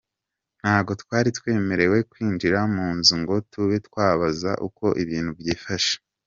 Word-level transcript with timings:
Ntago 0.61 0.91
twari 1.01 1.29
twemerewe 1.37 1.97
kwinjira 2.11 2.59
munzu 2.73 3.13
ngo 3.21 3.35
tube 3.51 3.75
twabaza 3.87 4.51
uko 4.67 4.85
ibintu 5.03 5.31
byifashe! 5.39 5.95